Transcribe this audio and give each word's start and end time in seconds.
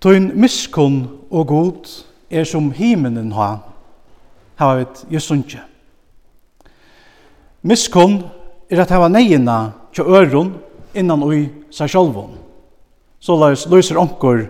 Tøyn 0.00 0.30
miskun 0.38 1.08
og 1.30 1.46
god 1.46 1.88
er 2.30 2.44
som 2.46 2.70
himenen 2.70 3.32
ha, 3.34 3.56
hava 4.60 4.82
vit 4.82 5.00
jesunkje. 5.10 5.58
Miskun 7.66 8.20
er 8.70 8.84
at 8.84 8.92
hava 8.94 9.08
neina 9.10 9.58
kja 9.90 10.04
øron 10.06 10.52
innan 10.94 11.24
ui 11.26 11.48
seg 11.74 11.90
sjolvun. 11.90 12.36
Så 13.18 13.34
laus 13.34 13.66
løyser 13.66 13.98
onkur 13.98 14.44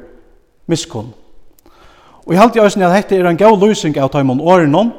miskun. 0.69 1.15
Og 2.27 2.35
jeg 2.35 2.41
halte 2.43 2.61
i 2.61 2.65
æsni 2.67 2.85
at 2.85 2.93
dette 2.93 3.17
er 3.17 3.31
en 3.31 3.41
gau 3.41 3.57
løysing 3.57 3.97
av 3.97 4.11
taimon 4.13 4.43
årenon, 4.45 4.93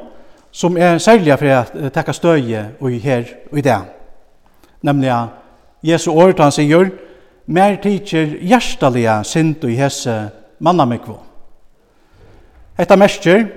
som 0.50 0.74
er 0.76 0.98
særlig 0.98 1.36
for 1.38 1.46
å 1.86 1.90
tekka 1.94 2.12
støye 2.16 2.64
og 2.80 2.96
her 2.98 3.28
og 3.52 3.60
i 3.60 3.62
det. 3.62 3.78
Nemlig 4.82 5.14
Jesu 5.86 6.10
året 6.10 6.42
han 6.42 6.50
sier, 6.50 6.90
mer 7.46 7.78
tidser 7.82 8.34
hjertalige 8.42 9.14
sint 9.24 9.62
og 9.62 9.78
hese 9.78 10.16
mannamikvo. 10.60 11.18
Hetta 12.78 12.96
merkir 12.96 13.48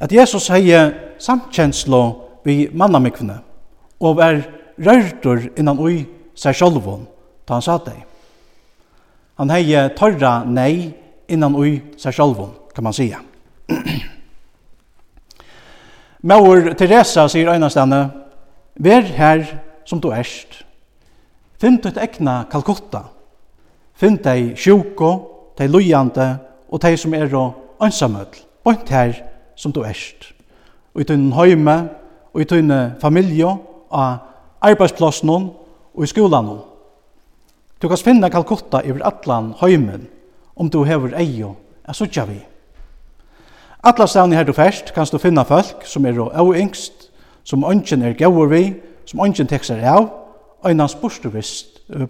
at 0.00 0.12
Jesus 0.12 0.48
hei 0.50 0.72
samkjenslo 1.18 2.02
vi 2.44 2.68
mannamikvene 2.72 3.38
og 4.00 4.16
var 4.16 4.42
rørtur 4.78 5.50
innan 5.58 5.78
ui 5.78 6.02
seg 6.38 6.54
sjolvun 6.54 7.06
ta 7.48 7.56
han 7.56 7.64
sa 7.64 7.78
deg. 7.80 8.04
Han 9.40 9.50
hei 9.50 9.72
torra 9.96 10.42
nei 10.44 10.92
innan 11.28 11.56
ui 11.56 11.78
seg 11.96 12.12
sjolvun, 12.16 12.52
kan 12.74 12.84
man 12.84 12.92
seia. 12.96 13.20
Maur 16.28 16.74
Teresa 16.74 17.28
sier 17.30 17.52
øynastane, 17.54 18.08
Vær 18.78 19.02
her 19.02 19.42
som 19.84 19.98
du 20.00 20.12
erst. 20.14 20.60
Finn 21.58 21.80
ditt 21.82 21.96
egna 21.98 22.44
Kalkutta. 22.50 23.08
Finn 23.98 24.20
deg 24.22 24.52
sjuko, 24.54 25.10
de 25.58 25.66
lojande 25.66 26.38
og 26.68 26.82
de 26.82 26.96
som 26.96 27.14
er 27.14 27.34
og 27.34 27.82
ønsamøll, 27.82 28.42
bort 28.64 28.88
her 28.88 29.12
som 29.56 29.72
du 29.72 29.82
erst. 29.82 30.32
Og 30.94 31.00
i 31.00 31.04
tunne 31.04 31.34
høyme, 31.34 31.88
og 32.34 32.40
i 32.40 32.44
tunne 32.44 32.96
familie, 33.00 33.46
og 33.90 34.16
arbeidsplassen 34.60 35.30
og 35.30 36.02
i 36.02 36.06
skolan. 36.06 36.58
Du 37.82 37.88
kan 37.88 37.98
finne 37.98 38.30
Kalkutta 38.30 38.82
i 38.82 38.92
atlan 39.04 39.54
høymen 39.60 40.08
om 40.56 40.70
du 40.70 40.82
hever 40.84 41.14
eio 41.14 41.54
er 41.86 41.94
suttja 41.94 42.24
vi. 42.26 42.38
Atla 43.84 44.06
stavni 44.06 44.36
her 44.36 44.44
du 44.44 44.52
fest 44.52 44.90
kanst 44.94 45.14
du 45.14 45.18
finna 45.22 45.44
folk 45.46 45.86
som 45.86 46.06
er 46.06 46.18
og 46.18 46.56
yngst, 46.56 47.10
som 47.44 47.64
ønsken 47.64 48.02
er 48.02 48.18
gaur 48.18 48.46
vi, 48.50 48.74
som 49.06 49.20
ønsken 49.24 49.46
tekser 49.46 49.80
av, 49.86 50.10
og 50.60 50.70
innan 50.70 50.90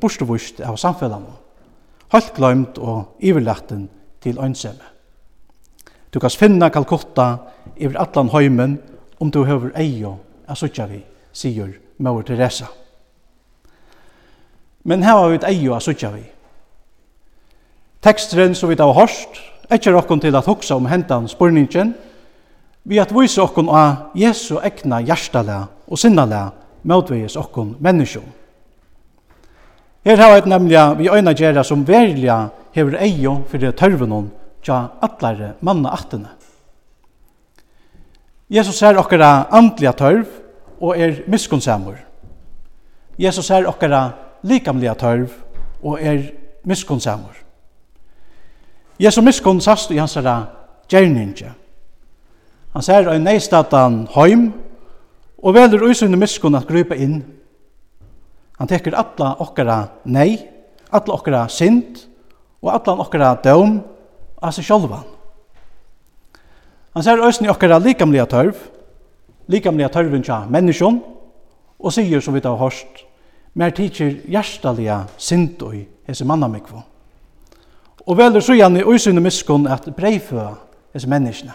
borstuvist 0.01 0.61
av 0.65 0.77
samfellan. 0.77 1.27
Halt 2.13 2.33
glemt 2.35 2.79
og 2.79 3.19
iverlatten 3.21 3.89
til 4.21 4.39
ønsemme. 4.39 4.85
Du 6.15 6.19
kan 6.21 6.31
finna 6.31 6.69
Kalkutta 6.69 7.37
iver 7.77 8.01
atlan 8.01 8.31
høymen 8.33 8.79
om 9.21 9.31
du 9.31 9.45
høver 9.45 9.75
eio 9.77 10.17
er 10.49 10.57
suttja 10.57 10.87
vi, 10.89 11.03
sier 11.33 11.75
Mauer 11.99 12.23
Teresa. 12.23 12.67
Men 14.85 15.03
her 15.03 15.19
har 15.19 15.29
vi 15.29 15.37
et 15.37 15.49
eio 15.51 15.75
er 15.75 15.85
suttja 15.85 16.11
vi. 16.15 16.23
Tekstren 18.03 18.55
som 18.55 18.71
vi 18.71 18.79
da 18.79 18.87
har 18.87 18.97
hørst, 18.97 19.41
etter 19.71 19.97
okkon 19.99 20.21
til 20.21 20.37
at 20.37 20.47
hoksa 20.47 20.79
om 20.79 20.87
hentan 20.89 21.29
spurningen, 21.29 21.93
vi 22.89 22.99
at 23.03 23.13
vise 23.13 23.43
okkon 23.43 23.69
av 23.69 24.15
Jesu 24.17 24.57
egna 24.65 25.03
hjertalega 25.05 25.67
og 25.89 25.99
sinnalega 26.01 26.55
motveges 26.89 27.37
okkon 27.37 27.75
menneskjum. 27.85 28.25
Her 30.09 30.17
har 30.17 30.41
vi 30.41 30.49
nemlig 30.49 30.99
vi 30.99 31.09
øyne 31.09 31.35
gjerne 31.35 31.65
som 31.65 31.89
verlige 31.89 32.49
hever 32.73 32.97
eio 32.97 33.43
fyrir 33.49 33.75
tørvenon 33.77 34.31
tja 34.65 34.87
atlare 35.03 35.51
manna 35.61 35.93
attene. 35.93 36.29
Jesus 38.51 38.79
ser 38.79 38.97
okkara 38.97 39.51
andliga 39.53 39.93
tørv 39.93 40.25
og 40.81 40.97
er 40.97 41.21
miskunnsamur. 41.27 41.99
Jesus 43.19 43.45
ser 43.45 43.69
okkara 43.69 44.11
likamliga 44.43 44.95
tørv 44.95 45.29
og 45.83 46.01
er 46.01 46.23
miskunnsamur. 46.65 47.37
Jesus 49.01 49.25
miskunn 49.25 49.61
sast 49.61 49.91
i 49.91 49.99
hans 49.99 50.15
herra 50.15 50.47
gjerninge. 50.89 51.53
Han 52.73 52.83
ser 52.83 53.13
ein 53.13 53.29
neistatan 53.29 54.07
heim 54.15 54.53
og 55.43 55.55
velur 55.55 55.91
usunne 55.91 56.17
miskunn 56.17 56.57
at 56.57 56.67
grupa 56.67 56.97
inn 56.97 57.27
Han 58.59 58.69
tekur 58.69 58.97
alla 58.99 59.35
okkara 59.43 59.79
nei, 60.05 60.39
alla 60.91 61.15
okkara 61.15 61.45
synd 61.49 62.01
og 62.63 62.73
alla 62.75 62.97
okkara 63.05 63.35
døm 63.45 63.79
av 64.43 64.55
seg 64.55 64.67
sjálvan. 64.67 65.05
Han 66.95 67.05
ser 67.07 67.23
øysen 67.23 67.51
okkara 67.51 67.79
likamlega 67.79 68.27
tørv, 68.27 68.57
likamlega 69.47 69.93
tørven 69.95 70.25
tja 70.27 70.41
menneskjon, 70.51 70.99
og 71.79 71.95
sier 71.95 72.23
som 72.25 72.35
vi 72.35 72.43
tar 72.43 72.59
hørst, 72.59 73.05
mer 73.55 73.71
tidsir 73.75 74.19
hjertaliga 74.27 75.05
synd 75.17 75.63
og 75.63 75.77
hese 76.09 76.27
mannamikvo. 76.27 76.83
Og 78.09 78.19
velur 78.19 78.43
så 78.43 78.57
gjerne 78.57 78.83
i 78.83 78.89
øysynu 78.89 79.21
miskun 79.23 79.69
at 79.71 79.87
breiføa 79.95 80.57
hese 80.97 81.11
menneskene. 81.11 81.55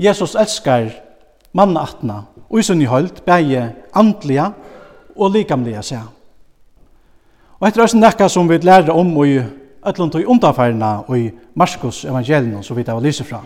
Jesus 0.00 0.34
elskar 0.34 0.88
manna 1.52 1.82
atna, 1.82 2.22
og 2.50 2.58
i 2.58 2.62
sunni 2.62 2.84
hold, 2.84 3.22
bæje 3.26 3.74
andliga 3.94 4.50
og 5.16 5.32
likamliga 5.34 5.82
seg. 5.82 6.02
Og 7.60 7.68
etter 7.68 7.84
oss 7.84 7.94
nekka 7.94 8.28
som 8.28 8.48
vi 8.48 8.58
lærer 8.62 8.92
om 8.94 9.10
i 9.24 9.40
ætlund 9.86 10.14
og 10.14 10.28
undanfærna 10.32 10.92
og 11.08 11.18
i 11.18 11.30
Marskos 11.54 12.04
evangelien, 12.04 12.62
som 12.62 12.76
vi 12.76 12.84
tar 12.84 12.96
å 12.96 13.04
lyse 13.04 13.24
fra. 13.24 13.42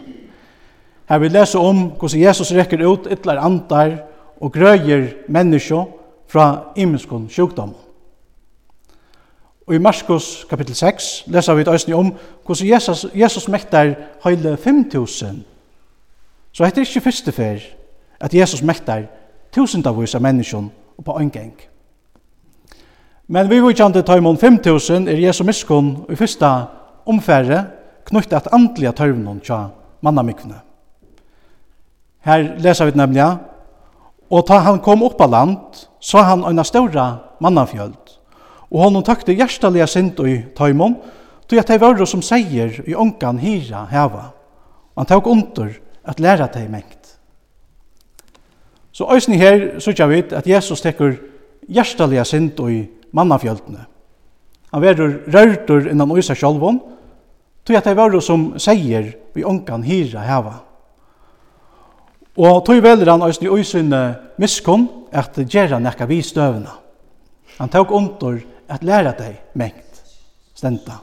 Her 1.08 1.20
vi 1.20 1.28
leser 1.28 1.60
om 1.60 1.90
hvordan 1.98 2.20
Jesus 2.20 2.52
rekker 2.54 2.84
ut 2.86 3.08
ytler 3.12 3.40
andar 3.42 3.98
og 4.40 4.52
grøyer 4.52 5.10
menneskje 5.28 5.82
fra 6.30 6.72
imenskon 6.76 7.28
sjukdom. 7.30 7.74
Og 9.66 9.74
i 9.74 9.80
Marskos 9.80 10.44
kapittel 10.48 10.76
6 10.76 11.24
leser 11.32 11.56
vi 11.56 11.64
døysni 11.64 11.94
om 11.96 12.12
hvordan 12.44 12.68
Jesus, 12.68 13.06
Jesus 13.14 13.48
mektar 13.48 13.94
heile 14.24 14.56
5000. 14.56 15.44
Så 16.52 16.64
heter 16.64 16.82
det 16.82 16.88
ikke 16.88 17.08
første 17.08 17.32
fer 17.32 17.64
at 18.24 18.34
Jesus 18.34 18.62
mektar 18.64 19.04
tusendavvis 19.52 20.16
av 20.16 20.24
menneskjon 20.24 20.70
og 20.98 21.04
på 21.04 21.18
gang. 21.32 21.54
Men 23.28 23.48
vi 23.48 23.60
vujkjande 23.60 24.02
tøymon 24.04 24.36
5000 24.36 25.08
er 25.08 25.20
Jesu 25.20 25.44
miskunn 25.44 26.04
i 26.12 26.16
fyrsta 26.16 26.50
omfære 27.06 27.64
knytt 28.08 28.32
at 28.36 28.50
andliga 28.52 28.92
tøymon 28.92 29.40
tja 29.40 29.68
mannamikvene. 30.04 30.60
Her 32.24 32.56
leser 32.60 32.88
vi 32.88 32.98
nemlig 32.98 33.24
Og 34.30 34.46
ta 34.46 34.58
han 34.58 34.80
kom 34.80 35.02
upp 35.02 35.20
av 35.20 35.30
land, 35.30 35.86
så 36.00 36.22
han 36.24 36.44
øyna 36.44 36.64
større 36.64 37.18
mannafjöld. 37.40 38.16
Og 38.72 38.80
honom 38.80 39.04
tøkte 39.04 39.36
hjertalega 39.36 39.86
sint 39.86 40.18
i 40.20 40.42
tøymon, 40.56 40.96
tog 41.46 41.58
at 41.60 41.68
hei 41.68 41.78
var 41.78 42.00
som 42.06 42.22
seier 42.22 42.80
i 42.88 42.94
ongan 42.94 43.38
hira 43.38 43.84
heva. 43.90 44.32
Og 44.96 45.04
han 45.04 45.06
tok 45.06 45.26
under 45.26 45.76
at 46.04 46.20
læra 46.20 46.48
deg 46.48 46.70
mengt. 46.70 47.03
Så 48.94 49.08
òsni 49.10 49.40
her 49.40 49.80
sykja 49.82 50.06
vi 50.06 50.20
at 50.30 50.46
Jesus 50.46 50.82
tekur 50.82 51.16
hjertaliga 51.66 52.24
sind 52.24 52.60
i 52.70 52.84
mannafjöldene. 53.10 53.86
Han 54.70 54.82
verur 54.82 55.16
rørtur 55.26 55.88
innan 55.90 56.12
øysa 56.14 56.34
sjálfon, 56.34 56.78
tog 57.64 57.76
at 57.76 57.84
det 57.84 57.96
var 57.96 58.14
som 58.20 58.52
seier 58.58 59.14
vi 59.34 59.44
onkan 59.44 59.82
hira 59.82 60.20
heva. 60.20 60.54
Og 62.36 62.64
tog 62.66 62.82
velur 62.82 63.10
han 63.10 63.22
òsni 63.22 63.50
øysine 63.50 64.14
miskon 64.38 64.86
at 65.12 65.38
gjerra 65.38 65.78
nekka 65.78 66.06
vi 66.06 66.22
støvna. 66.22 66.78
Han 67.58 67.68
tok 67.68 67.90
ontor 67.90 68.38
at 68.68 68.84
læra 68.84 69.14
deg 69.18 69.40
mengt, 69.54 70.02
stenta. 70.54 71.00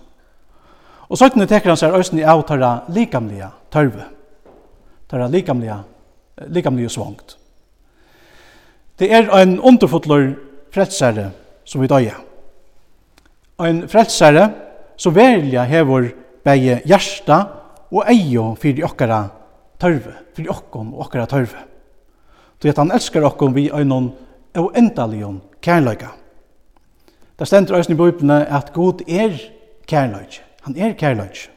Og 1.09 1.19
søttene 1.19 1.47
tekur 1.47 1.73
han 1.73 1.79
seg 1.79 1.95
øysni 1.95 2.23
av 2.23 2.43
tørra 2.47 2.85
likamliga 2.87 3.51
tørve, 3.71 4.07
tørra 5.11 5.27
likamliga, 5.27 5.81
likamliga 6.47 6.89
svangt. 6.89 7.40
Det 9.01 9.09
er 9.09 9.31
en 9.33 9.55
underfotler 9.59 10.35
frelsare 10.69 11.31
som 11.65 11.81
vi 11.81 11.87
døye. 11.89 12.13
En 13.65 13.87
frelsare 13.89 14.43
som 14.93 15.15
velja 15.15 15.63
hevor 15.65 16.05
begge 16.45 16.75
hjersta 16.85 17.39
og 17.89 18.05
eio 18.11 18.51
fyrir 18.61 18.85
okkara 18.85 19.23
tørve, 19.81 20.13
fyrir 20.37 20.53
okkon 20.53 20.93
og 20.93 21.07
okkara 21.07 21.25
tørve. 21.25 21.65
Så 22.61 22.69
at 22.69 22.77
han 22.77 22.93
elskar 22.93 23.25
okkon 23.25 23.55
vi 23.57 23.71
øynon 23.73 24.11
og 24.61 24.77
endalion 24.77 25.41
kærløyga. 25.61 26.11
Det 27.39 27.47
stender 27.47 27.81
øyne 27.81 27.97
i 27.97 28.45
at 28.53 28.73
God 28.73 29.01
er 29.07 29.33
kærløyga. 29.87 30.45
Han 30.61 30.77
er 30.77 30.93
kærløyga. 30.93 31.49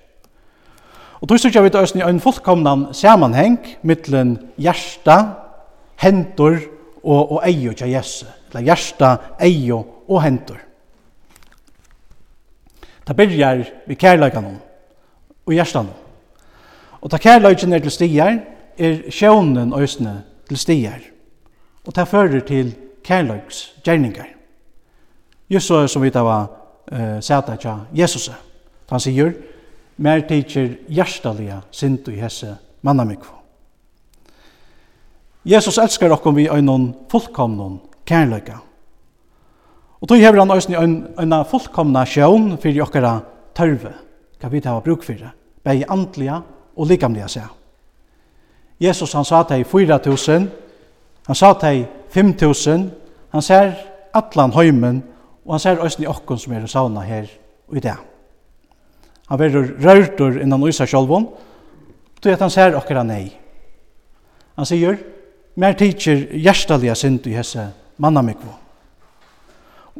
Og 1.20 1.28
tog 1.28 1.38
styrkja 1.38 1.60
vi 1.60 1.70
til 1.70 1.80
øyne 1.80 2.06
i 2.06 2.10
en 2.10 2.20
fullkomnan 2.20 2.86
samanheng 2.92 3.58
mittlen 3.82 4.38
hjersta, 4.56 5.24
hendur 5.96 6.56
og, 7.04 7.32
og 7.32 7.42
eio 7.46 7.72
tja 7.72 7.86
Jesu, 7.86 8.26
eller 8.50 8.64
hjersta, 8.68 9.16
eio 9.40 9.80
og 10.08 10.22
hentur. 10.22 10.58
Det 13.04 13.16
byrjar 13.16 13.64
vi 13.86 13.94
kærleikan 13.94 14.46
og 15.46 15.52
hjerstan. 15.52 15.90
Og 17.00 17.10
ta 17.10 17.20
kærleikan 17.20 17.72
er 17.72 17.84
til 17.84 17.92
stigar, 17.92 18.38
er 18.78 19.10
sjånen 19.10 19.74
øsne 19.76 20.22
til 20.48 20.58
stigar. 20.58 21.02
Og 21.86 21.94
ta 21.94 22.04
fører 22.08 22.40
til 22.40 22.74
kærleiks 23.04 23.74
gjerningar. 23.84 24.30
Just 25.50 25.66
så 25.66 25.86
som 25.86 26.02
vi 26.02 26.10
tar 26.10 26.24
var 26.24 26.46
uh, 26.92 27.20
sæta 27.20 27.56
tja 27.56 27.76
Jesus. 27.92 28.30
Han 28.90 29.00
sier, 29.00 29.32
mer 29.96 30.20
tidsir 30.28 30.78
hjertalige 30.88 31.60
sindu 31.70 32.10
i 32.12 32.20
hesse 32.20 32.56
mannamikvo. 32.82 33.43
Jesus 35.44 35.78
elskar 35.78 36.10
okkom 36.10 36.36
vi 36.36 36.48
øynon 36.48 36.94
fullkomnon 37.10 37.80
kærløyga. 38.06 38.56
Og 40.00 40.08
tog 40.08 40.18
hever 40.18 40.38
han 40.38 40.50
òsni 40.50 40.76
øyna 41.20 41.42
fullkomna 41.48 42.04
sjøvn 42.04 42.56
fyrir 42.60 42.82
okkara 42.84 43.18
tørve, 43.56 43.92
hva 44.40 44.48
vi 44.48 44.60
tar 44.60 44.80
bruk 44.80 45.04
fyrir, 45.04 45.30
bæg 45.64 45.84
andliga 45.88 46.40
og 46.76 46.88
likamliga 46.88 47.28
seg. 47.28 47.46
Jesus 48.80 49.12
han 49.12 49.24
sa 49.24 49.42
teg 49.48 49.66
4.000, 49.66 50.48
han 51.26 51.36
sa 51.36 51.52
teg 51.60 51.86
5.000, 52.12 52.88
han 53.32 53.42
ser 53.42 53.72
allan 54.14 54.52
høymen, 54.52 55.02
og 55.44 55.54
han 55.54 55.60
ser 55.60 55.80
òsni 55.84 56.08
okkom 56.08 56.38
som 56.38 56.52
er 56.52 56.66
sauna 56.66 57.04
her 57.04 57.28
og 57.68 57.76
i 57.76 57.84
dag. 57.84 58.00
Han 59.28 59.40
verur 59.40 59.72
rørtur 59.80 60.40
innan 60.40 60.64
Øysa 60.64 60.86
sjolvon, 60.86 61.28
tog 62.20 62.32
at 62.32 62.40
han 62.40 62.50
ser 62.50 62.76
okkara 62.76 63.02
nei. 63.04 63.32
Han 64.56 64.68
sier, 64.68 64.98
mer 65.56 65.76
tidsir 65.78 66.28
hjertaliga 66.34 66.94
synd 66.98 67.26
i 67.26 67.36
hese 67.36 67.68
mannamikvo. 68.02 68.52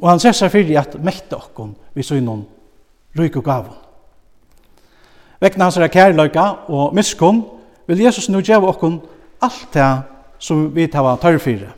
Og 0.00 0.08
han 0.10 0.22
sessar 0.22 0.50
fyrir 0.50 0.80
at 0.80 0.96
mekta 1.02 1.38
okkon 1.38 1.74
vi 1.94 2.02
synon 2.02 2.42
ryk 3.18 3.36
og 3.38 3.44
gavon. 3.46 3.76
Vekna 5.40 5.68
hans 5.68 5.78
kærløyka 5.92 6.44
og 6.68 6.94
miskunn 6.94 7.44
vil 7.86 8.00
Jesus 8.00 8.28
nu 8.28 8.40
gjeva 8.42 8.72
okkon 8.72 9.00
alt 9.42 9.68
det 9.74 9.90
som 10.38 10.66
vi 10.74 10.86
tava 10.86 11.16
tørfyrir. 11.20 11.70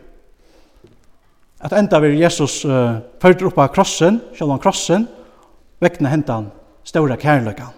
At 1.61 1.73
enda 1.73 1.99
vil 2.00 2.19
Jesus 2.20 2.64
uh, 2.64 3.00
fyrir 3.20 3.49
oppa 3.49 3.67
krossen, 3.73 4.20
sjalvan 4.37 4.61
krossen, 4.62 5.06
vekna 5.81 6.12
hentan 6.12 6.50
stora 6.84 7.17
kærløyga. 7.17 7.69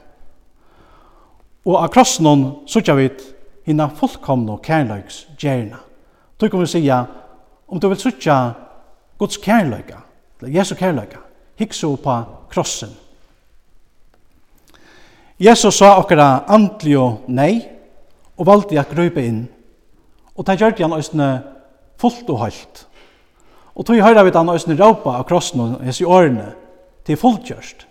Og 1.66 1.76
av 1.78 1.90
krossen 1.94 2.44
suttja 2.66 2.94
vit 2.98 3.22
hina 3.66 3.88
fullkomno 3.88 4.58
kærløygs 4.62 5.26
gjerna. 5.38 5.87
Då 6.38 6.48
kan 6.48 6.60
vi 6.60 6.66
säga, 6.66 7.06
om 7.66 7.80
du 7.80 7.88
vill 7.88 7.98
söka 7.98 8.54
Guds 9.18 9.44
kärlöka, 9.44 9.98
Jesu 10.40 10.74
kärlöka, 10.74 11.18
hiksa 11.56 11.96
på 11.96 12.22
krossen. 12.50 12.88
Jesus 15.36 15.76
sa 15.78 15.98
okkara 15.98 16.44
andlig 16.46 16.96
og 16.98 17.26
nei, 17.30 17.60
og 18.38 18.46
valdi 18.46 18.78
at 18.78 18.90
grøype 18.90 19.22
inn. 19.22 19.44
Og 20.38 20.46
det 20.46 20.56
gjør 20.58 20.74
han 20.82 20.94
òsne 20.94 21.28
fullt 21.98 22.30
og 22.30 22.40
høylt. 22.42 22.86
Og 23.74 23.86
tog 23.86 24.02
høyra 24.02 24.24
vi 24.26 24.34
han 24.34 24.50
òsne 24.50 24.78
raupa 24.78 25.18
av 25.18 25.26
krossen 25.26 25.60
og 25.62 25.84
hese 25.86 26.06
årene 26.06 26.52
til 27.06 27.18
fulltjørst. 27.18 27.86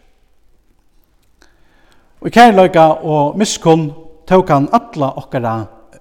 Og 2.20 2.28
i 2.28 2.36
kærløyga 2.36 2.88
og 3.04 3.38
miskunn 3.40 3.90
tåk 4.28 4.52
han 4.52 4.68
alla 4.72 5.14
okkara 5.20 5.56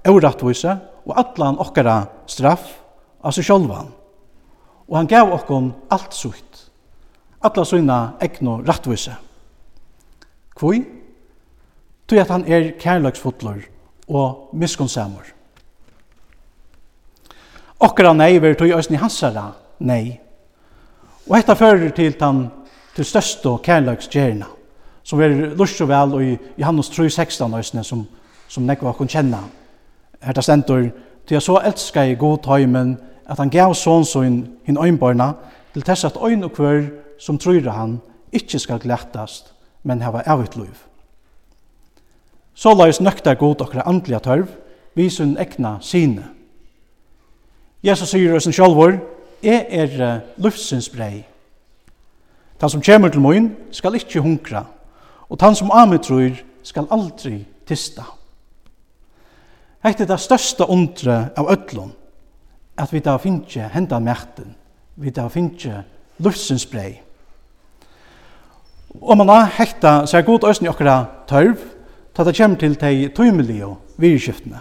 eurattvise 0.06 0.78
og 1.06 1.14
allan 1.14 1.60
okkara 1.62 2.00
straff 2.26 2.66
av 3.22 3.34
seg 3.34 3.46
sjálvan. 3.46 3.92
Og 4.86 4.98
han 4.98 5.08
gav 5.10 5.32
okkon 5.34 5.72
alt 5.90 6.14
sutt, 6.14 6.66
alla 7.42 7.64
sina 7.66 7.98
egnu 8.22 8.60
rattvise. 8.66 9.14
Kvoi? 10.56 10.82
Tui 12.06 12.20
at 12.22 12.30
han 12.30 12.46
er 12.46 12.72
kærløksfotler 12.78 13.64
og 14.08 14.54
miskunnsamur. 14.54 15.32
Okkara 17.82 18.14
nei 18.16 18.38
ver 18.40 18.54
tui 18.56 18.70
òsni 18.72 18.98
hansara 19.00 19.50
nei. 19.78 20.20
Og 21.26 21.34
hetta 21.36 21.56
fører 21.58 21.90
til 21.90 22.14
tan 22.18 22.46
til 22.96 23.04
største 23.04 23.50
kærløksgjerna, 23.66 24.46
som 25.04 25.20
er 25.20 25.34
lust 25.58 25.80
og 25.84 25.90
vel 25.90 26.14
og 26.16 26.22
i 26.24 26.36
Johannes 26.56 26.88
3.16 26.94 27.58
òsni 27.58 27.82
som, 27.84 28.06
som 28.48 28.64
nekva 28.64 28.94
okkom 28.94 29.10
kjenna 29.10 29.42
her 30.26 30.32
det 30.32 30.44
stendur, 30.44 30.88
til 31.26 31.34
jeg 31.34 31.42
så 31.42 31.60
elska 31.64 32.02
i 32.02 32.14
god 32.14 32.38
tøymen, 32.44 32.98
at 33.26 33.38
han 33.38 33.50
gav 33.50 33.74
sonsoin 33.74 34.46
hinn 34.66 34.78
øynbarna, 34.78 35.32
til 35.74 35.82
tess 35.82 36.04
at 36.04 36.18
øyn 36.22 36.44
og 36.44 36.52
kvør 36.52 36.82
som 37.18 37.38
trur 37.38 37.70
han, 37.70 38.00
ikkje 38.32 38.58
skal 38.58 38.78
glættast, 38.78 39.52
men 39.82 40.02
hava 40.02 40.22
evigt 40.26 40.56
liv. 40.56 40.74
Så 42.54 42.74
laus 42.74 43.00
nøkta 43.00 43.34
god 43.34 43.60
okra 43.60 43.82
andliga 43.86 44.18
tørv, 44.18 44.48
vi 44.94 45.10
sin 45.10 45.36
sine. 45.80 46.24
Jesus 47.82 48.08
sier 48.08 48.34
oss 48.34 48.48
sjálfur, 48.48 48.98
jeg 49.42 49.66
er 49.70 50.20
luftsins 50.36 50.88
brei. 50.88 51.26
Han 52.60 52.70
som 52.70 52.82
kommer 52.82 53.08
til 53.08 53.20
moin 53.20 53.50
skal 53.70 53.94
ikkje 53.94 54.20
hunkra, 54.20 54.64
og 55.28 55.38
han 55.40 55.54
som 55.54 55.70
ametrur 55.70 56.30
skal 56.62 56.88
aldri 56.90 57.44
tista. 57.66 58.02
Hetta 59.86 60.02
er 60.02 60.08
det 60.10 60.18
største 60.18 60.66
undre 60.66 61.28
av 61.38 61.46
öllum 61.52 61.92
at 62.76 62.92
vi 62.92 63.00
da 63.00 63.16
finner 63.22 63.70
henda 63.72 64.00
merten, 64.02 64.54
vi 64.96 65.10
da 65.14 65.28
finner 65.32 65.84
luftsens 66.18 66.66
brei. 66.66 66.98
Og 69.00 69.16
man 69.16 69.30
har 69.30 69.52
hekta 69.58 70.06
seg 70.08 70.26
god 70.26 70.44
øyne 70.48 70.66
i 70.66 70.72
okra 70.72 70.96
tørv, 71.28 71.62
ta 72.14 72.24
det 72.24 72.36
kommer 72.36 72.58
til 72.58 72.74
de 72.80 73.08
tøymelige 73.14 73.68
virskiftene. 73.96 74.60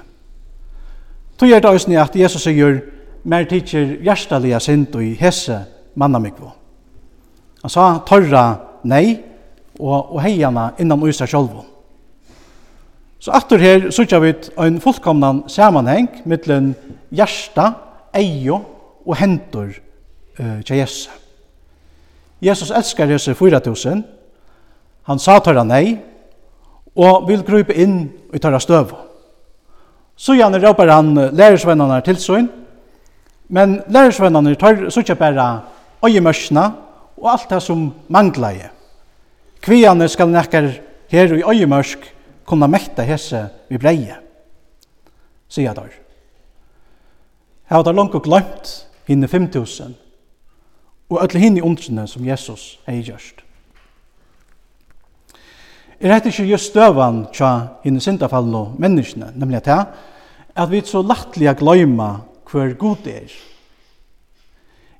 Tøy 1.39 1.51
er 1.51 1.59
det 1.59 1.73
øyne 1.73 2.01
at 2.01 2.15
Jesus 2.15 2.43
sier, 2.43 2.81
mer 3.23 3.43
tidser 3.49 3.97
hjertelige 4.05 4.59
sint 4.59 4.95
og 4.95 5.03
i 5.03 5.15
hese 5.19 5.63
mannamikvo. 5.95 6.51
Han 7.63 7.69
sa 7.69 7.95
tørra 8.07 8.43
nei, 8.83 9.17
og, 9.79 10.13
og 10.13 10.21
heiana 10.21 10.69
innan 10.79 11.01
uysa 11.03 11.25
sjolvun. 11.25 11.65
Så 13.25 13.33
atter 13.33 13.57
her 13.57 13.87
sørger 13.89 14.19
vi 14.21 14.33
en 14.61 14.75
fullkomnan 14.77 15.39
samanheng 15.49 16.11
mittlen 16.29 16.75
hjärsta, 17.09 17.71
eio 18.13 18.59
og 19.01 19.15
hendur 19.17 19.71
uh, 20.37 20.61
til 20.61 20.77
Jesus. 20.77 21.09
Jesus 22.41 22.69
elskar 22.69 23.09
Jesu 23.09 23.33
4000. 23.33 24.03
Han 25.09 25.19
sa 25.19 25.39
tørra 25.41 25.63
nei 25.65 25.97
og 26.93 27.25
vil 27.25 27.41
grupe 27.47 27.73
inn 27.73 28.11
i 28.29 28.37
tørra 28.37 28.61
støv. 28.61 28.93
Så 30.15 30.37
gjerne 30.37 30.61
råper 30.61 30.93
han 30.93 31.15
lærersvennerne 31.33 32.03
til 32.05 32.21
søgn, 32.21 32.49
men 33.49 33.79
lærersvennerne 33.89 34.53
tør 34.55 34.89
sørger 34.93 35.17
bare 35.17 35.47
øyemørsene 36.05 36.71
og 37.17 37.31
alt 37.33 37.49
det 37.49 37.63
som 37.63 37.87
mangler 38.07 38.61
i. 38.61 38.67
Kvianne 39.65 40.05
skal 40.13 40.29
nekker 40.29 40.75
her 41.09 41.33
i 41.33 41.41
øyemørsk 41.41 42.11
kunna 42.45 42.67
mekta 42.67 43.05
hese 43.05 43.47
vi 43.69 43.79
breie, 43.81 44.17
sier 45.49 45.69
jeg 45.69 45.77
der. 45.77 45.93
Jeg 47.65 47.77
har 47.77 47.83
det 47.83 47.95
langt 47.95 48.15
og 48.15 48.23
glemt 48.23 48.73
hinne 49.07 49.27
5000, 49.27 49.95
og 51.09 51.21
alle 51.21 51.41
hinne 51.41 51.63
undrene 51.65 52.07
som 52.07 52.25
Jesus 52.25 52.79
hei 52.85 53.01
gjørst. 53.05 53.41
Er 55.99 56.11
dette 56.11 56.29
ikke 56.29 56.49
just 56.51 56.73
støvan 56.73 57.23
tja 57.33 57.51
hinne 57.85 58.01
syndafallene 58.03 58.57
og 58.57 58.79
menneskene, 58.79 59.31
nemlig 59.35 59.61
at 59.63 59.67
jeg, 59.71 59.85
at 60.55 60.71
vi 60.71 60.81
så 60.85 61.01
lattelig 61.01 61.55
gløyma 61.57 62.09
hver 62.51 62.73
god 62.79 63.07
er. 63.07 63.31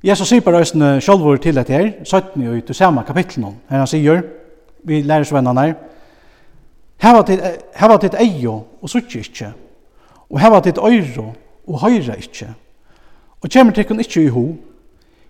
Jesus 0.06 0.30
sier 0.30 0.44
bare 0.46 0.62
østene 0.62 1.02
sjølvor 1.02 1.38
til 1.42 1.58
dette 1.58 1.74
her, 1.74 1.92
17 2.04 2.42
i 2.42 2.62
det 2.62 2.76
samme 2.76 3.04
kapitlet, 3.06 3.54
her 3.70 3.82
han 3.84 3.90
sier, 3.90 4.22
vi 4.86 5.02
lærer 5.02 5.26
svennerne 5.26 5.62
her, 5.62 5.76
Hava 7.00 7.98
tit 8.00 8.16
eio 8.20 8.54
og 8.82 8.90
sutje 8.90 9.20
ikkje, 9.20 9.52
og 10.30 10.40
hava 10.40 10.62
tit 10.62 10.78
øyro 10.78 11.34
og 11.68 11.82
høyra 11.82 12.16
ikkje, 12.18 12.48
og 13.42 13.50
kjemmer 13.50 13.74
tikkun 13.74 14.00
ikkje 14.00 14.24
i 14.26 14.32
ho, 14.34 14.46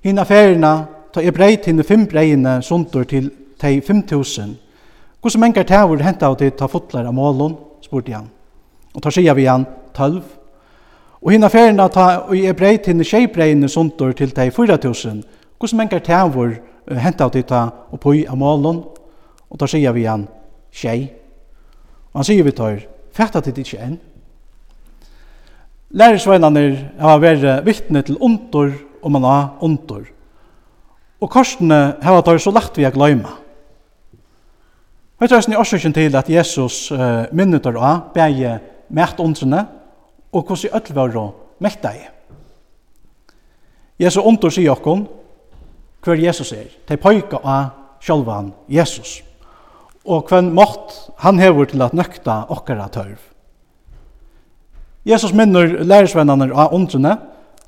Hina 0.05 0.22
affærina 0.22 0.88
ta 1.13 1.22
e 1.22 1.31
breit 1.31 1.65
hinn 1.65 1.84
fem 1.84 2.03
breine 2.05 2.62
sundur 2.62 3.03
til 3.10 3.31
tei 3.57 3.81
5000. 3.81 4.51
Hvordan 5.22 5.41
mengar 5.41 5.63
tævur 5.65 6.03
henta 6.03 6.27
av 6.27 6.36
tit 6.38 6.57
ta 6.60 6.67
fotlar 6.67 7.07
av 7.10 7.13
målun, 7.13 7.55
spurte 7.81 8.13
han. 8.13 8.27
Og 8.93 9.01
ta 9.01 9.10
sia 9.10 9.34
vi 9.34 9.48
han, 9.50 9.65
tølv. 9.98 10.22
Og 11.22 11.31
hina 11.31 11.50
affærina 11.50 11.88
ta 11.89 12.27
er 12.29 12.53
breit 12.53 12.86
hinn 12.86 13.01
tjei 13.01 13.25
breine 13.25 13.65
sundur 13.69 14.13
til 14.13 14.29
tei 14.29 14.51
4000. 14.51 15.24
Hvordan 15.57 15.77
mengar 15.77 16.05
tævur 16.05 16.53
henta 16.91 17.25
av 17.25 17.34
tit 17.34 17.50
ta 17.50 17.65
oppi 17.91 18.27
av 18.29 18.38
målun, 18.38 18.84
og 19.50 19.60
ta 19.60 19.65
sia 19.65 19.91
vi 19.91 20.05
han, 20.05 20.27
tjei. 20.69 21.10
Og 22.15 22.22
han 22.22 22.27
sier 22.29 22.45
vi 22.48 22.53
tar, 22.55 22.77
fætta 23.12 23.41
til 23.43 23.51
det 23.51 23.65
ikke 23.65 23.81
enn. 23.84 23.95
Lærersveinene 26.00 26.62
har 26.95 27.19
vært 27.19 27.65
vittne 27.67 28.01
til 28.07 28.15
ontor 28.24 28.72
og 29.03 29.12
man 29.12 29.27
har 29.27 29.50
ontor. 29.67 30.05
Og 31.19 31.31
korsene 31.31 31.98
har 32.00 32.15
vært 32.15 32.39
så 32.39 32.55
lagt 32.55 32.79
vi 32.79 32.88
å 32.88 32.93
gløyma. 32.95 33.36
Høyt 35.19 35.31
er 35.31 35.43
sånn 35.43 35.57
i 35.57 35.60
årsøkjen 35.60 35.95
til 35.95 36.15
at 36.15 36.31
Jesus 36.31 36.88
uh, 36.95 37.27
minnet 37.36 37.67
av 37.67 38.13
begge 38.15 38.62
mært 38.95 39.19
ontrene 39.19 39.65
og 40.31 40.48
hvordan 40.48 40.69
i 40.69 40.74
ødel 40.79 40.95
var 40.95 41.19
å 41.19 41.27
mekta 41.60 41.91
i. 42.00 42.07
Jesus 44.00 44.24
ontor 44.24 44.55
sier 44.55 44.72
okkon 44.72 45.03
hver 46.00 46.24
Jesus 46.24 46.55
er. 46.55 46.72
De 46.88 46.95
pøyka 46.95 47.43
av 47.43 48.00
sjølvan 48.00 48.53
Jesus 48.72 49.25
og 50.05 50.29
hvem 50.29 50.51
mått 50.53 50.93
han 51.24 51.39
hever 51.41 51.69
til 51.69 51.81
at 51.81 51.95
nøkta 51.97 52.45
okkara 52.53 52.88
tørv. 52.93 53.19
Jesus 55.05 55.33
minner 55.33 55.83
lærersvennerne 55.85 56.50
av 56.53 56.74
ondrene 56.74 57.17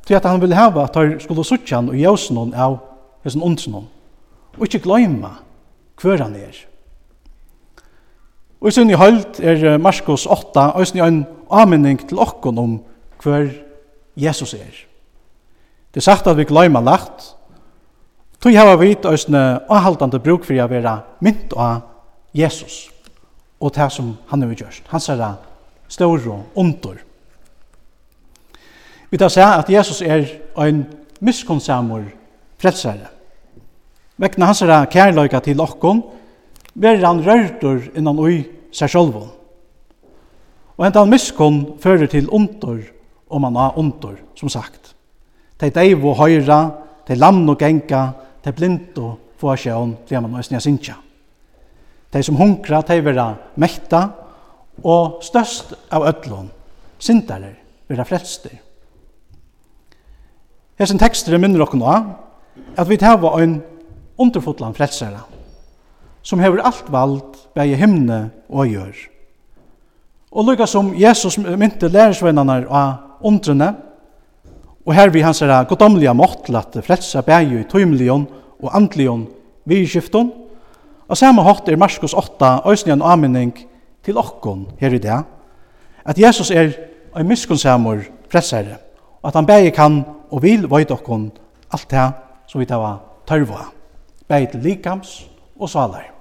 til 0.07 0.17
at 0.17 0.25
han 0.25 0.41
ville 0.41 0.57
hava 0.57 0.87
at 0.87 0.95
han 0.97 1.19
skulle 1.21 1.45
suttje 1.45 1.75
han 1.75 1.91
og 1.91 1.99
gjøse 1.99 2.33
noen 2.33 2.53
av 2.53 2.79
hessen 3.25 3.43
ondrene 3.45 3.85
og 4.57 4.65
ikke 4.65 4.81
gløyma 4.87 5.35
hver 6.01 6.23
han 6.23 6.35
er. 6.37 6.55
Og 8.61 8.71
i 8.71 8.73
sin 8.73 8.89
i 8.89 8.97
høylt 8.97 9.37
er 9.39 9.77
Marskos 9.77 10.25
8 10.25 10.71
og 10.73 10.95
i 10.95 11.01
en 11.05 11.23
avminning 11.53 11.99
til 12.09 12.21
okkon 12.21 12.57
om 12.57 12.77
hver 13.21 13.51
Jesus 14.17 14.53
er. 14.57 14.85
Det 15.93 16.01
er 16.01 16.09
sagt 16.09 16.27
at 16.27 16.37
vi 16.37 16.45
gløyma 16.49 16.81
lagt, 16.81 17.37
Tog 18.37 18.53
hava 18.53 18.75
vit 18.77 19.05
òsne 19.09 19.39
avhaldande 19.65 20.19
bruk 20.21 20.43
fyrir 20.45 20.61
a 20.61 20.67
vera 20.69 20.91
mynt 21.25 21.55
og 21.57 21.81
Jesus 22.37 22.87
og 23.59 23.73
det 23.73 23.89
som 23.91 24.15
han 24.29 24.41
har 24.41 24.53
gjort. 24.53 24.83
Han 24.91 25.01
ser 25.01 25.17
det 25.17 25.33
stor 25.89 26.21
og 26.29 26.45
ondur. 26.55 26.97
Vi 29.09 29.17
tar 29.17 29.31
seg 29.31 29.47
at 29.47 29.69
Jesus 29.71 30.01
er 30.03 30.25
en 30.59 30.83
miskunnsamur 31.23 32.03
frelsere. 32.59 33.07
Vekna 34.17 34.49
hans 34.49 34.61
er 34.61 34.89
kærløyga 34.91 35.39
til 35.45 35.61
okkon, 35.61 36.01
verir 36.75 37.05
han 37.05 37.23
rørtur 37.25 37.87
innan 37.95 38.19
ui 38.19 38.41
seg 38.73 38.91
sjolvun. 38.91 39.31
Og 40.77 40.85
enda 40.85 41.01
han 41.01 41.09
miskon 41.09 41.61
fører 41.81 42.09
til 42.11 42.29
ondur, 42.29 42.83
og 43.29 43.41
man 43.41 43.55
har 43.57 43.77
ondur, 43.79 44.17
som 44.35 44.49
sagt. 44.49 44.93
Tei 45.57 45.71
deiv 45.73 46.05
og 46.05 46.19
høyra, 46.19 46.59
tei 47.07 47.17
lamn 47.17 47.49
og 47.49 47.57
genka, 47.57 48.11
tei 48.43 48.53
blind 48.53 48.97
og 49.01 49.17
få 49.41 49.55
sjån, 49.57 49.95
tei 50.05 50.21
man 50.21 50.37
nøysnia 50.37 50.61
sinja. 50.61 50.99
De 52.13 52.23
som 52.23 52.37
hunkra, 52.39 52.81
de 52.87 53.01
vera 53.03 53.31
mekta, 53.59 54.07
og 54.83 55.23
størst 55.25 55.73
av 55.91 56.05
ødlån, 56.07 56.49
syndarer, 56.99 57.55
vera 57.89 58.05
frelster. 58.05 58.53
Hesen 60.77 61.01
tekster 61.01 61.37
minner 61.41 61.63
okkur 61.65 61.81
nå 61.81 61.93
at 62.77 62.85
vi 62.89 62.99
hava 63.01 63.33
ein 63.39 63.57
underfotlan 64.21 64.75
frelsere, 64.77 65.23
som 66.21 66.41
hever 66.41 66.61
alt 66.65 66.89
vald 66.93 67.37
vei 67.57 67.71
himne 67.77 68.27
og 68.49 68.69
gjør. 68.69 68.95
Og 70.37 70.45
lukka 70.45 70.67
som 70.69 70.91
Jesus 70.97 71.39
mynte 71.39 71.89
lærersvennerne 71.89 72.65
av 72.69 73.25
undrene, 73.25 73.73
og 74.85 74.93
her 74.95 75.09
vi 75.11 75.23
hans 75.25 75.41
er 75.41 75.65
godomlige 75.67 76.13
måttel 76.15 76.55
at 76.59 76.77
frelsa 76.85 77.23
bæg 77.25 77.55
i 77.57 77.63
tøymelion 77.67 78.27
og 78.61 78.75
andlion 78.75 79.25
vidskifton, 79.67 80.29
Og 81.07 81.17
samme 81.17 81.43
hatt 81.47 81.69
er 81.69 81.79
Marskos 81.79 82.13
8, 82.13 82.67
òsne 82.67 82.97
en 82.97 83.05
anmenning 83.05 83.53
til 84.03 84.19
okkon 84.19 84.65
her 84.79 84.93
i 84.93 84.99
dag, 84.99 85.23
at 86.07 86.19
Jesus 86.19 86.51
er 86.51 86.73
en 87.17 87.27
miskunnsamur 87.27 88.03
fressare, 88.31 88.77
og 89.21 89.29
at 89.29 89.35
han 89.39 89.47
bæg 89.47 89.71
kan 89.75 90.01
og 90.31 90.43
vil 90.43 90.67
veit 90.69 90.91
okkon 90.91 91.29
alt 91.71 91.89
det 91.91 92.09
som 92.47 92.59
vi 92.59 92.67
tar 92.67 92.83
var 92.83 92.99
tørva, 93.27 93.69
bæg 94.27 94.51
til 94.51 94.63
likams 94.63 95.29
og 95.59 95.69
salar. 95.69 96.11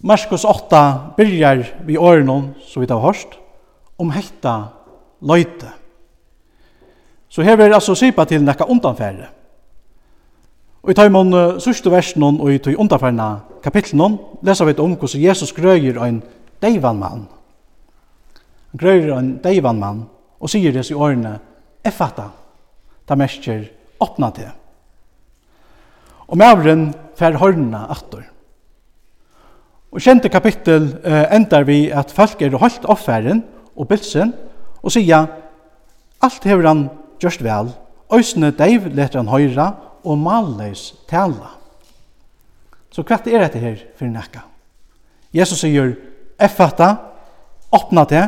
Marskos 0.00 0.44
8 0.44 1.14
byrjar 1.16 1.64
vi 1.86 1.96
årenon, 1.98 2.54
som 2.62 2.82
vi 2.82 2.86
tar 2.86 3.02
hørst, 3.02 3.34
om 3.98 4.10
hekta 4.14 4.70
løyte. 5.20 5.72
Så 7.28 7.42
her 7.42 7.56
vil 7.56 7.66
jeg 7.66 7.74
altså 7.74 7.94
sypa 7.98 8.24
til 8.24 8.44
nekka 8.44 8.64
undanfære, 8.70 9.26
Og 10.82 10.92
i 10.92 10.94
taimon 10.94 11.34
uh, 11.34 11.58
sørste 11.62 11.90
versen 11.90 12.22
og 12.28 12.52
i 12.52 12.60
tog 12.62 12.78
underferna 12.78 13.40
kapitlen 13.64 14.18
leser 14.46 14.68
vi 14.68 14.76
om 14.78 14.94
hvordan 14.94 15.24
Jesus 15.24 15.52
grøyer 15.52 15.98
en 16.04 16.22
deivan 16.62 16.98
mann. 16.98 17.26
Han 18.70 18.80
grøyer 18.80 19.16
en 19.16 19.32
deivan 19.42 19.80
mann 19.80 20.04
og 20.38 20.50
sier 20.50 20.72
det 20.72 20.86
i 20.90 20.94
årene 20.94 21.38
«Effata», 21.84 22.28
da 23.08 23.16
merker 23.18 23.64
«Åpna 24.00 24.30
til». 24.36 24.50
Og 26.28 26.38
mavren 26.38 26.92
fer 27.18 27.38
hørnene 27.40 27.80
atter. 27.90 28.22
Og 29.90 30.04
kjente 30.04 30.28
kapittel 30.30 30.92
uh, 31.02 31.24
endar 31.34 31.66
vi 31.66 31.88
at 31.90 32.12
folk 32.14 32.42
er 32.42 32.54
holdt 32.54 32.86
offeren 32.86 33.42
og 33.74 33.88
bilsen 33.90 34.34
og 34.82 34.94
sier 34.94 35.26
«Alt 36.22 36.46
hever 36.46 36.66
han 36.68 36.86
gjørst 37.18 37.42
vel, 37.42 37.72
øysene 38.14 38.52
deiv 38.54 38.86
leter 38.94 39.18
han 39.18 39.32
høyra 39.32 39.72
og 40.04 40.18
malleis 40.18 40.92
tala. 41.08 41.54
Så 42.90 43.04
hva 43.06 43.18
er 43.20 43.44
dette 43.44 43.62
her 43.62 43.82
for 43.98 44.10
nekka? 44.10 44.44
Jesus 45.34 45.60
sier, 45.60 45.92
effata, 46.40 46.94
åpna 47.74 48.04
det, 48.08 48.24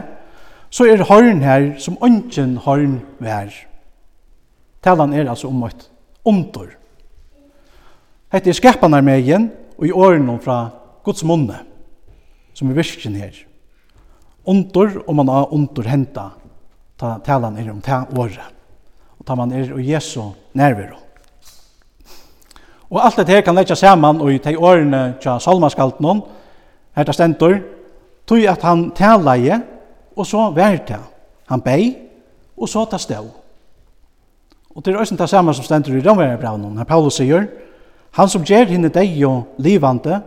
så 0.70 0.86
er 0.86 1.02
horn 1.08 1.40
her 1.42 1.72
som 1.82 1.98
ønsken 2.04 2.58
horn 2.66 3.00
vær. 3.18 3.50
Talan 4.84 5.14
er 5.16 5.28
altså 5.28 5.48
om 5.48 5.64
et 5.66 5.88
ontor. 6.24 6.76
Hette 8.30 8.52
er 8.52 8.56
skapan 8.56 8.94
av 8.94 9.04
megen, 9.04 9.50
og 9.80 9.88
i 9.88 9.92
åren 9.96 10.28
fra 10.44 10.68
Guds 11.04 11.24
munne, 11.26 11.56
som 12.54 12.70
er 12.70 12.78
virkjen 12.78 13.16
her. 13.18 13.34
Ontor, 14.48 15.00
og 15.06 15.16
man 15.18 15.32
har 15.32 15.52
ontor 15.56 15.88
henta, 15.88 16.30
ta 17.00 17.16
talan 17.24 17.58
er 17.58 17.70
om 17.72 17.80
ta 17.82 18.04
året, 18.14 18.44
og 19.18 19.26
ta 19.26 19.36
man 19.36 19.52
er 19.56 19.72
og 19.74 19.82
Jesu 19.84 20.20
nærvero. 20.54 21.09
Og 22.90 23.04
alt 23.04 23.16
dette 23.16 23.32
her 23.32 23.44
kan 23.46 23.54
leggja 23.54 23.76
saman 23.78 24.20
og 24.20 24.32
i 24.32 24.40
de 24.42 24.56
årene 24.58 25.02
tja 25.22 25.38
salmaskalten 25.38 26.06
hon, 26.06 26.22
her 26.96 27.06
det 27.06 27.14
stendur, 27.14 27.58
tog 28.26 28.46
at 28.50 28.62
han 28.66 28.90
talaie, 28.94 29.60
og 30.16 30.26
så 30.26 30.48
verte 30.54 30.98
han 31.50 31.62
bei, 31.62 31.94
og 32.58 32.68
så 32.68 32.84
ta 32.90 32.98
stå. 32.98 33.22
Og 34.74 34.84
det 34.84 34.94
er 34.94 34.98
også 34.98 35.16
det 35.16 35.28
samme 35.30 35.54
som 35.54 35.64
stendur 35.64 35.96
i 35.96 36.02
Romerebraunen, 36.02 36.78
her 36.78 36.84
Paulus 36.84 37.18
sier, 37.18 37.46
han 38.18 38.28
som 38.28 38.44
gjer 38.44 38.66
hinne 38.70 38.90
deg 38.90 39.14
og 39.26 39.54
livande, 39.58 40.20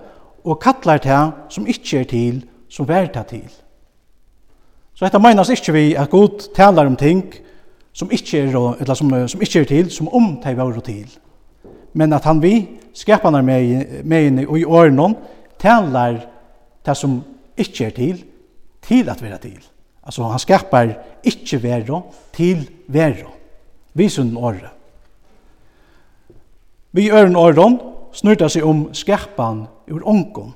og 0.44 0.60
kallar 0.60 1.00
det 1.04 1.20
som 1.52 1.68
ikkje 1.68 2.00
er 2.00 2.08
til, 2.08 2.42
som 2.70 2.88
verta 2.88 3.24
til. 3.28 3.48
Så 4.94 5.06
dette 5.06 5.20
menas 5.20 5.50
ikkje 5.50 5.74
vi 5.74 5.84
at 5.96 6.12
god 6.12 6.50
talar 6.56 6.88
om 6.88 6.96
ting 6.96 7.26
som 7.94 8.12
ikkje 8.12 8.44
er, 8.48 8.56
eller 8.80 8.96
som, 8.96 9.12
som 9.28 9.42
ikkje 9.42 9.62
er 9.62 9.70
til, 9.70 9.92
som 9.92 10.08
om 10.16 10.36
de 10.44 10.58
var 10.58 10.80
til 10.80 11.08
men 11.94 12.14
at 12.14 12.26
han 12.26 12.42
vi 12.42 12.68
skapanar 12.94 13.42
med 13.42 14.46
og 14.48 14.60
i 14.60 14.66
åren 14.66 15.16
talar 15.60 16.20
det 16.86 16.98
som 16.98 17.22
ikkje 17.58 17.86
er 17.86 17.96
til, 17.96 18.24
til 18.82 19.10
at 19.10 19.22
vera 19.22 19.38
til. 19.38 19.60
Altså 20.04 20.28
han 20.28 20.40
skapar 20.40 20.90
ikkje 21.24 21.62
vera 21.64 22.02
til 22.34 22.68
vera. 22.88 23.30
Vi 23.94 24.10
sunn 24.10 24.38
året. 24.38 24.72
Vi 26.92 27.10
øren 27.12 27.36
åren 27.36 27.80
snurta 28.14 28.50
seg 28.50 28.66
om 28.66 28.88
skapan 28.94 29.64
ur 29.90 30.04
ångon. 30.06 30.54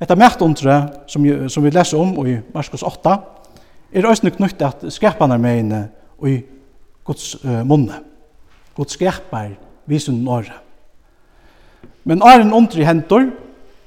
Etta 0.00 0.16
mertundre 0.16 0.76
som, 1.06 1.26
som 1.48 1.64
vi 1.64 1.70
leser 1.70 2.00
om 2.00 2.14
i 2.26 2.38
Marskos 2.54 2.82
8 2.82 3.16
er 3.92 4.06
òsne 4.08 4.32
knyttet 4.32 4.62
at 4.64 4.92
skapan 4.92 5.34
er 5.34 5.42
meine 5.42 5.80
i 6.24 6.38
Guds 7.04 7.34
uh, 7.44 7.60
munne. 7.66 7.98
Guds 8.76 8.94
skapar 8.96 9.50
visen 9.90 10.22
året. 10.28 10.54
Men 12.04 12.22
åren 12.22 12.52
undre 12.54 12.84
hentor, 12.86 13.28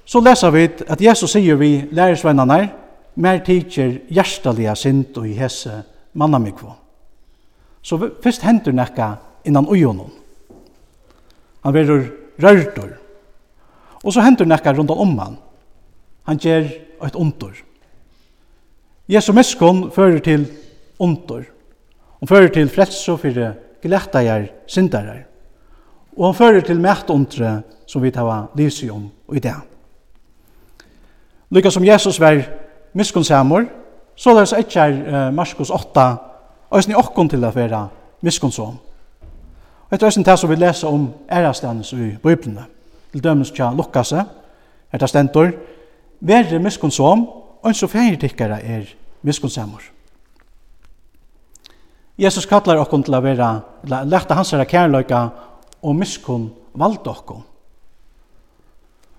så 0.05 0.19
leser 0.19 0.51
vi 0.53 0.67
at 0.87 1.01
Jesus 1.01 1.31
sier 1.31 1.57
vi 1.59 1.87
lærersvennerne, 1.91 2.71
mer 3.15 3.43
tidser 3.45 3.99
hjertelige 4.09 4.75
sint 4.75 5.17
og 5.17 5.27
i 5.29 5.35
hese 5.37 5.83
mannamikvå. 6.17 6.71
Så 7.83 7.99
først 8.23 8.45
hentor 8.45 8.73
nekka 8.75 9.09
innan 9.45 9.67
ujonon. 9.69 10.11
Han 11.63 11.73
verur 11.73 12.05
rørtor. 12.41 12.89
Og 14.03 14.13
så 14.13 14.23
hentur 14.23 14.47
nekka 14.47 14.73
rundt 14.73 14.91
om 14.91 15.17
han. 15.19 15.37
Han 16.27 16.39
gjer 16.39 16.69
eit 17.03 17.15
ondur. 17.19 17.55
Jesu 19.07 19.33
miskon 19.35 19.89
fører 19.91 20.19
til 20.23 20.47
ondur. 20.99 21.43
Han 22.19 22.27
fører 22.27 22.51
til 22.55 22.71
frelse 22.71 23.17
fyrir 23.19 23.55
glettajar 23.83 24.47
sindarar. 24.67 25.25
Og 26.17 26.25
han 26.25 26.35
fører 26.35 26.61
til 26.61 26.81
mætundre 26.81 27.61
som 27.87 28.01
vi 28.03 28.11
tar 28.11 28.49
lyset 28.55 28.91
om 28.91 29.09
i 29.33 29.39
det. 29.39 29.55
Lykka 31.49 31.69
som 31.69 31.85
Jesus 31.85 32.19
var 32.19 32.41
miskunnsamor, 32.93 33.65
så 34.15 34.33
løs 34.33 34.53
etkjær 34.53 34.93
uh, 34.93 35.33
Marskos 35.33 35.69
8, 35.69 36.05
og 36.69 36.89
i 36.89 36.95
okkon 36.97 37.29
til 37.29 37.45
å 37.45 37.51
være 37.53 37.87
miskunnsom. 38.25 38.77
Og 39.89 39.93
etter 39.93 40.09
øysen 40.09 40.25
til 40.25 40.37
som 40.37 40.49
vi 40.49 40.57
leser 40.57 40.87
om 40.89 41.07
ærastanes 41.29 41.93
i 41.93 42.15
Bibelen, 42.23 42.59
til 43.11 43.23
dømes 43.23 43.51
tja 43.51 43.69
lukkase, 43.73 44.25
er 44.91 44.97
det 44.97 45.09
stentor, 45.09 45.51
være 46.21 46.59
miskunnsom, 46.59 47.27
og 47.63 47.75
så 47.75 47.87
feir 47.87 48.17
tikkere 48.17 48.61
er 48.61 48.89
miskunnsamor. 49.21 49.81
Jesus 52.17 52.45
kallar 52.45 52.81
okkur 52.81 53.01
til 53.05 53.15
å 53.17 53.21
vera, 53.21 53.53
lette 53.85 54.37
hans 54.37 54.51
herre 54.53 54.65
kærløyka 54.69 55.21
og 55.83 55.95
miskunn 55.95 56.49
valde 56.73 57.09
okkom. 57.09 57.43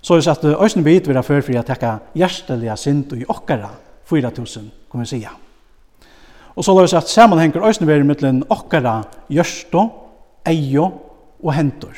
Så 0.05 0.15
er 0.15 0.35
det 0.43 0.57
øyne 0.61 0.85
vi 0.85 0.99
utvidda 0.99 1.23
før 1.23 1.41
for 1.41 1.57
å 1.57 1.65
tekka 1.65 1.99
hjertelige 2.15 2.77
synd 2.77 3.13
i 3.17 3.25
okkara 3.29 3.71
4000, 4.05 4.71
kan 4.91 5.01
vi 5.01 5.07
sija. 5.07 5.31
Og 6.57 6.65
så 6.65 6.75
er 6.77 6.87
det 6.87 6.99
at 6.99 7.09
sammenhenger 7.09 7.65
øyne 7.65 7.87
vi 7.87 7.93
er 7.93 8.05
mittlen 8.05 8.43
okkara 8.51 9.03
hjørsto, 9.29 9.89
eio 10.47 10.91
og 11.43 11.55
hentor. 11.55 11.97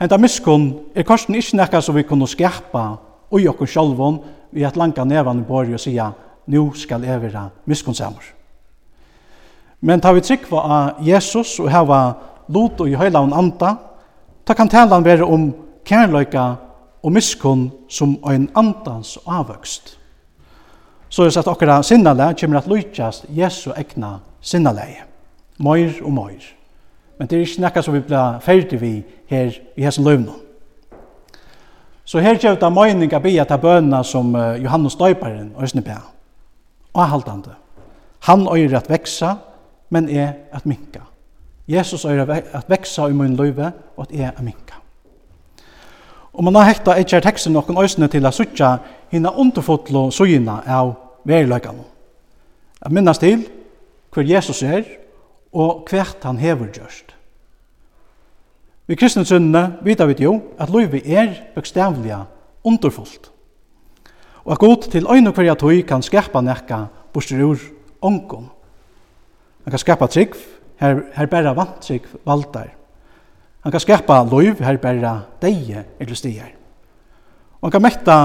Henta 0.00 0.18
miskunn 0.20 0.74
er 0.94 1.06
korsen 1.08 1.34
ikke 1.34 1.56
nekka 1.56 1.80
som 1.80 1.96
vi 1.96 2.04
kunne 2.04 2.28
skjapa 2.28 2.84
og 3.30 3.40
i 3.40 3.48
okkur 3.48 3.66
sjolvon 3.66 4.20
vi 4.52 4.64
at 4.64 4.76
langa 4.76 5.04
nevan 5.04 5.40
i 5.40 5.46
borg 5.48 5.72
og 5.72 5.80
sija 5.80 6.10
nu 6.46 6.68
skal 6.74 7.04
jeg 7.04 7.22
være 7.22 7.48
miskunnsamur. 7.66 8.22
Men 9.80 10.00
tar 10.00 10.14
vi 10.14 10.20
trykva 10.20 10.60
av 10.60 11.02
Jesus 11.04 11.58
og 11.60 11.70
hava 11.72 12.00
lot 12.48 12.80
og 12.80 12.88
i 12.88 12.96
heilavn 12.96 13.32
anda, 13.32 13.74
ta 14.46 14.54
kan 14.54 14.68
talan 14.68 15.04
være 15.04 15.24
om 15.24 15.50
kærløyka 15.86 16.46
og 17.02 17.12
miskunn 17.12 17.70
som 17.88 18.16
ein 18.28 18.48
andans 18.54 19.18
avvøkst. 19.26 19.98
Så 21.08 21.22
er 21.22 21.30
det 21.30 21.36
at 21.36 21.48
okkara 21.48 21.82
sinnale 21.82 22.34
kommer 22.40 22.58
at 22.58 22.66
lykjast 22.66 23.26
Jesu 23.28 23.70
egna 23.76 24.18
sinnaleg, 24.40 25.04
møyr 25.58 26.02
og 26.02 26.12
møyr. 26.12 26.42
Men 27.18 27.28
det 27.28 27.36
er 27.36 27.46
ikke 27.46 27.62
nekka 27.62 27.82
som 27.82 27.94
vi 27.94 28.02
blir 28.04 28.40
ferdig 28.44 28.80
vi 28.80 29.04
her 29.30 29.54
i 29.76 29.84
hessen 29.84 30.04
løvnum. 30.04 30.42
Så 32.04 32.20
her 32.22 32.38
gjør 32.38 32.58
det 32.60 32.72
møyning 32.72 33.14
av 33.14 33.22
bia 33.22 33.44
til 33.44 33.58
bøna 33.58 34.02
som 34.04 34.34
Johannes 34.62 34.94
Døyparen 34.94 35.52
og 35.56 35.62
Øsnebæ. 35.62 35.96
Og 36.94 37.08
haltande. 37.08 37.54
Han 38.20 38.46
øyre 38.46 38.76
at 38.76 38.90
veksa, 38.90 39.34
men 39.90 40.08
er 40.08 40.32
at 40.52 40.66
minka. 40.66 41.00
Jesus 41.68 42.04
er 42.04 42.22
at 42.30 42.68
veksa 42.70 43.08
i 43.10 43.14
min 43.16 43.36
løyve, 43.36 43.72
og 43.96 44.06
at 44.06 44.12
jeg 44.18 44.32
er 44.36 44.42
minka. 44.42 44.78
Og 46.32 46.44
man 46.44 46.54
har 46.54 46.68
hekta 46.68 46.94
etter 47.00 47.24
teksten 47.24 47.54
noen 47.56 47.78
øsne 47.80 48.08
til 48.12 48.26
å 48.28 48.32
suttja 48.34 48.76
hina 49.10 49.32
underfotlo 49.32 50.10
sugina 50.12 50.60
av 50.68 50.92
veriløygan. 51.24 51.80
Jeg 52.84 52.92
minnes 52.92 53.18
til 53.18 53.46
hver 54.12 54.28
Jesus 54.28 54.62
er, 54.62 54.84
og 55.56 55.88
hvert 55.88 56.24
han 56.24 56.38
hever 56.38 56.68
gjørst. 56.76 57.14
Vi 58.86 58.94
kristne 58.94 59.24
sønne 59.26 59.80
vita 59.82 60.06
vi 60.06 60.14
jo 60.22 60.36
at 60.60 60.70
løyve 60.70 61.00
er 61.02 61.32
bøkstavlige 61.54 62.20
underfullt. 62.64 63.30
Og 64.44 64.52
at 64.52 64.62
god 64.62 64.90
til 64.92 65.08
øyne 65.10 65.32
hver 65.32 65.48
jeg 65.48 65.58
tøy 65.58 65.80
kan 65.88 66.04
skerpa 66.04 66.40
nekka 66.40 66.84
bostur 67.12 67.42
ur 67.48 67.64
ångon. 68.02 68.50
Han 69.64 69.70
kan 69.72 69.82
skapa 69.82 70.06
trygg, 70.06 70.36
her, 70.80 71.02
her 71.14 71.26
bæra 71.26 71.54
vantrygg 71.56 72.06
valdar. 72.26 72.72
Han 73.60 73.72
kan 73.72 73.80
skapa 73.80 74.22
loiv, 74.22 74.60
her 74.60 74.76
bæra 74.76 75.20
deie 75.42 75.84
eller 76.00 76.14
stier. 76.14 76.52
Og 77.60 77.68
han 77.68 77.72
kan 77.72 77.82
mekta 77.82 78.18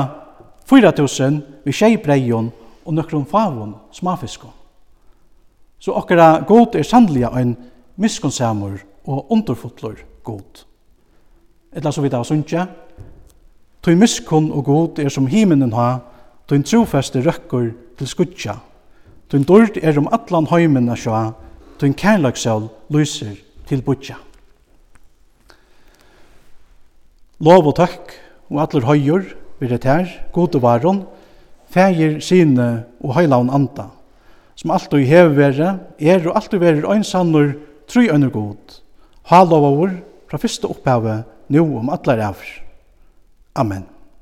4000 0.69 1.41
vi 1.65 1.73
tjei 1.73 1.97
breion 1.97 2.51
og 2.85 2.93
nøkron 2.93 3.25
favon 3.25 3.75
smafisko. 3.91 4.47
Så 5.79 5.93
okkara 5.97 6.43
god 6.47 6.75
er 6.75 6.85
sannlega 6.85 7.31
ein 7.39 7.55
miskonsamur 7.97 8.77
og 9.07 9.31
underfotler 9.31 10.03
god. 10.23 10.65
Etla 11.73 11.91
så 11.91 12.01
vidt 12.01 12.13
av 12.13 12.25
sunnja, 12.27 12.67
Tøy 13.81 13.95
miskon 13.97 14.51
og 14.53 14.65
god 14.65 14.99
er 15.01 15.09
som 15.09 15.25
himinen 15.25 15.73
ha, 15.73 16.03
tøy 16.45 16.61
trofeste 16.61 17.23
røkkur 17.25 17.71
til 17.97 18.09
skutja. 18.09 18.59
Tøy 19.29 19.41
dord 19.47 19.79
er 19.81 19.97
om 19.97 20.09
atlan 20.13 20.49
høymen 20.51 20.91
a 20.93 20.97
sjå, 20.99 21.21
tun 21.81 21.95
kærlagsjál 21.97 22.67
lyser 22.93 23.39
til 23.65 23.81
budja. 23.81 24.19
Lov 27.41 27.71
og 27.71 27.77
takk 27.79 28.13
og 28.51 28.59
atler 28.61 28.85
høyur 28.85 29.23
vil 29.61 29.73
det 29.73 29.87
her, 29.89 30.05
gode 30.33 30.61
varon, 30.61 31.03
fægir 31.73 32.19
sine 32.21 32.83
og 33.01 33.15
høylaun 33.17 33.49
anda, 33.49 33.87
som 34.55 34.73
alt 34.75 34.93
og 34.93 35.05
hever 35.09 35.33
vere, 35.37 35.71
er 35.97 36.27
og 36.27 36.37
alt 36.37 36.53
og 36.53 36.61
verer 36.61 36.85
øynsannur, 36.85 37.55
tru 37.89 38.05
øyner 38.05 38.29
god, 38.29 38.77
halovavur, 39.29 39.95
fra 40.29 40.37
fyrste 40.37 40.69
opphavet, 40.69 41.23
nu 41.49 41.65
om 41.79 41.89
allar 41.89 42.21
avr. 42.29 42.51
Amen. 43.55 43.87